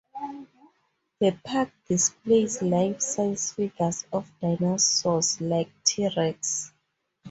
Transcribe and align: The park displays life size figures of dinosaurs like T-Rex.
The 1.19 1.37
park 1.45 1.69
displays 1.87 2.59
life 2.63 3.01
size 3.01 3.53
figures 3.53 4.07
of 4.11 4.31
dinosaurs 4.41 5.39
like 5.39 5.69
T-Rex. 5.83 6.73